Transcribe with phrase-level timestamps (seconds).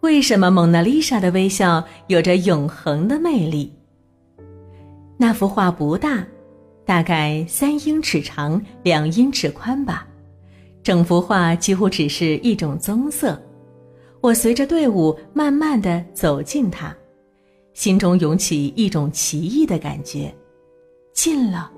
[0.00, 3.72] 为什么蒙娜丽莎的微笑有着永恒的魅力？
[5.16, 6.24] 那幅画不大，
[6.86, 10.06] 大概三英尺长，两英尺宽吧。
[10.84, 13.40] 整幅画几乎只是一种棕色。
[14.20, 16.94] 我随着队伍慢慢的走近它，
[17.74, 20.32] 心中涌起一种奇异的感觉。
[21.12, 21.68] 近了，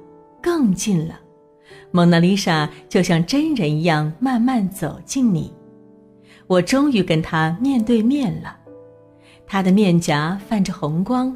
[0.43, 1.19] 更近了，
[1.91, 5.51] 蒙娜丽莎就像真人一样慢慢走近你。
[6.51, 8.57] 我终于跟他面对面了，
[9.47, 11.33] 他的面颊泛着红光，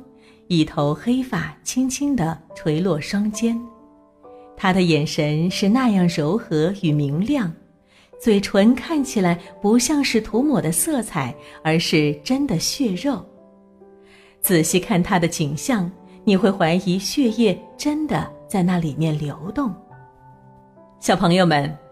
[0.48, 3.56] 一头黑发轻轻地垂落双肩，
[4.56, 7.48] 他的眼神是那样柔和与明亮，
[8.20, 13.25] 嘴唇看起来不像是涂抹的色彩，而是真的血肉。
[14.41, 15.89] 仔细看他的景象，
[16.25, 19.73] 你会怀疑血液真的在那里面流动。
[20.98, 21.84] 小朋友们。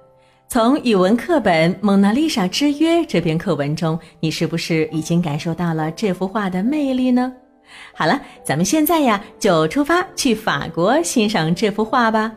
[0.52, 7.32] 从语文课本《蒙娜丽莎之约》这篇课文中，你是不是已经感受到了这幅画的魅力呢？
[7.94, 12.30] 好了，咱们现在呀就出发去法国欣赏这幅画吧。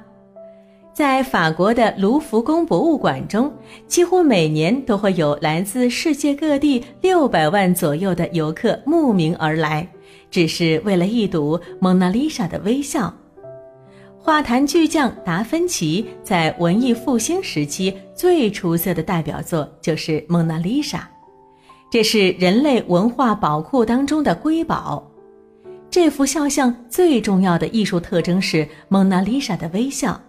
[0.94, 3.54] 在法国的卢浮宫博物馆中，
[3.86, 9.86] 几乎每年都会有来自世界各地六百万左右的游客慕名而来，
[10.32, 13.14] 只是为了一睹蒙娜丽莎的微笑。
[14.26, 20.98] 画坛巨匠达芬奇在文艺复兴时期最出色的代表作就是《蒙娜丽莎》，
[21.92, 25.08] 这是人类文化宝库当中的瑰宝。
[25.92, 30.20] 这幅肖像最重要的艺术特征是蒙娜丽莎的微笑，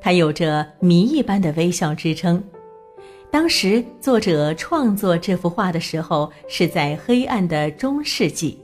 [0.00, 2.42] 它有着谜一般的微笑之称。
[3.30, 8.58] 当时作者创作这幅画的时候是在黑暗的中世纪。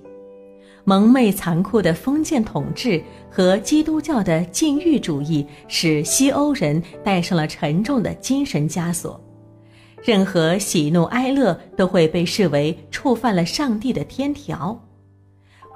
[0.85, 9.21] 蒙昧残酷的封建统治和基督教的禁欲主义，使西欧人带上了沉重的精神枷锁。
[10.03, 14.77] 任何喜怒哀乐都会被视为触犯了上帝的天条。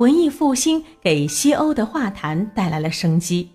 [0.01, 3.49] 文艺复兴给西欧的画坛带来了生机，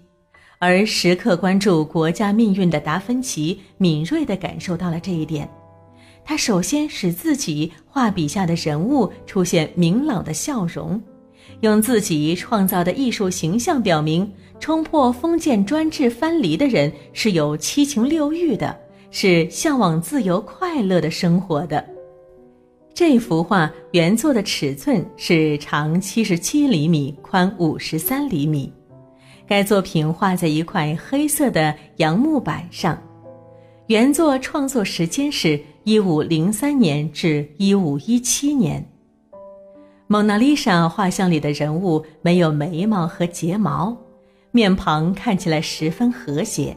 [0.57, 5.47] 而时刻关注国家命运的达芬奇敏锐地感受到了这一点。
[6.23, 11.01] 他首先使自己画笔下的人物出现明朗的笑容。
[11.61, 18.75] 用自己创造的艺术形象表明，冲破封建专制藩篱的人是有七情六欲的，
[19.11, 21.85] 是向往自由快乐的生活的。
[22.93, 28.71] 这幅画原作的尺寸是长七十七厘米，宽五十三厘米。
[29.47, 33.01] 该作品画在一块黑色的杨木板上，
[33.87, 38.85] 原作创作时间是一五零三年至一五一七年。
[40.11, 43.95] 蒙娜丽莎画像里的人物没有眉毛和睫毛，
[44.51, 46.75] 面庞看起来十分和谐。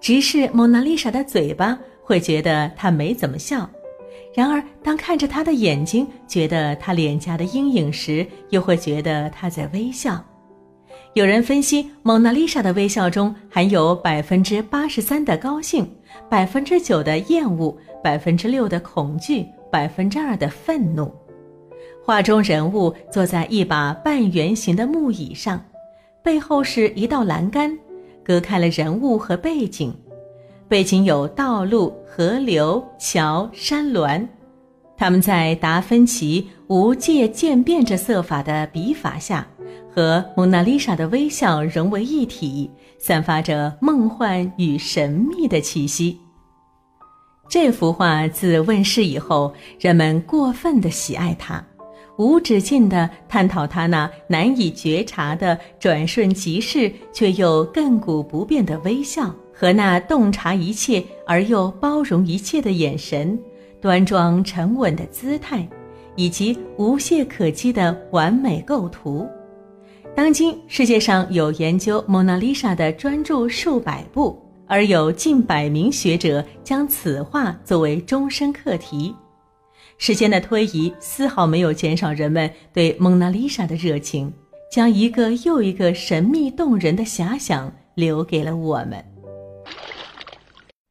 [0.00, 3.60] 直视蒙娜丽莎的嘴巴，会觉得她没怎么笑；
[4.34, 10.20] 然而，当看着她的眼睛，觉得她脸颊的阴影时，又会觉得她在微笑。
[11.14, 15.88] 有人分析，蒙娜丽莎的微笑中含有百分之八十三的高兴，
[16.28, 21.08] 百分之九的厌恶，百分之六的恐惧，百分之二的愤怒。
[22.08, 25.62] 画中人物坐在一把半圆形的木椅上，
[26.22, 27.78] 背后是一道栏杆，
[28.24, 29.94] 隔开了人物和背景。
[30.68, 34.26] 背景有道路、河流、桥、山峦，
[34.96, 39.46] 他们在达芬奇无界渐变着色法的笔法下，
[39.94, 46.18] 和蒙娜丽莎的微笑融为一体，散发着梦幻与神秘的气息。
[47.50, 51.62] 这幅画自问世以后，人们过分的喜爱它。
[52.18, 63.38] 无止境地探讨他那难以觉察的转瞬即逝却又亘古不变的微笑，和那洞察一切而又包容一切的眼神，
[63.80, 65.66] 端庄沉稳的姿态，
[66.16, 69.24] 以及无懈可击的完美构图。
[70.16, 74.36] 当今世界上有研究蒙娜丽莎的专著数百部，
[74.66, 79.14] 而有近百名学者将此画作为终身课题。
[79.98, 84.32] 时间的推移丝毫没有减少人们对蒙娜丽莎的热情，
[84.70, 89.04] 将一个又一个神秘动人的遐想留给了我们。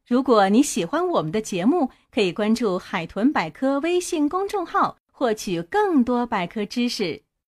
[0.06, 7.22] 如果你喜欢我们的节目，可以关注“海豚百科”微信公众号，获取更多百科知识。